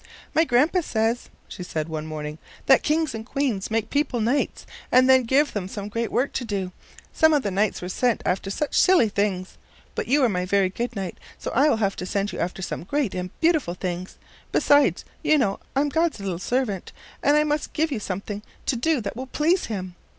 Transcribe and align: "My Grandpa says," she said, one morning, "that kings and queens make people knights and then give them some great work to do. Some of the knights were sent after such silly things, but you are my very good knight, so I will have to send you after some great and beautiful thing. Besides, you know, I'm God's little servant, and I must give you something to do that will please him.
"My 0.33 0.45
Grandpa 0.45 0.81
says," 0.81 1.29
she 1.47 1.61
said, 1.61 1.87
one 1.87 2.07
morning, 2.07 2.39
"that 2.65 2.81
kings 2.81 3.13
and 3.13 3.23
queens 3.23 3.69
make 3.69 3.91
people 3.91 4.19
knights 4.19 4.65
and 4.91 5.07
then 5.07 5.25
give 5.25 5.53
them 5.53 5.67
some 5.67 5.89
great 5.89 6.11
work 6.11 6.33
to 6.33 6.43
do. 6.43 6.71
Some 7.13 7.33
of 7.33 7.43
the 7.43 7.51
knights 7.51 7.83
were 7.83 7.87
sent 7.89 8.23
after 8.25 8.49
such 8.49 8.73
silly 8.79 9.09
things, 9.09 9.59
but 9.93 10.07
you 10.07 10.23
are 10.23 10.27
my 10.27 10.43
very 10.43 10.69
good 10.69 10.95
knight, 10.95 11.19
so 11.37 11.51
I 11.53 11.69
will 11.69 11.75
have 11.77 11.95
to 11.97 12.07
send 12.07 12.31
you 12.31 12.39
after 12.39 12.63
some 12.63 12.83
great 12.83 13.13
and 13.13 13.29
beautiful 13.41 13.75
thing. 13.75 14.07
Besides, 14.51 15.05
you 15.21 15.37
know, 15.37 15.59
I'm 15.75 15.89
God's 15.89 16.19
little 16.19 16.39
servant, 16.39 16.91
and 17.21 17.37
I 17.37 17.43
must 17.43 17.73
give 17.73 17.91
you 17.91 17.99
something 17.99 18.41
to 18.65 18.75
do 18.75 19.01
that 19.01 19.15
will 19.15 19.27
please 19.27 19.65
him. 19.65 19.93